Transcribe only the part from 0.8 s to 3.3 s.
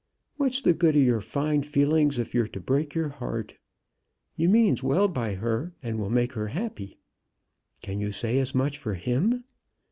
o' your fine feelings if you're to break your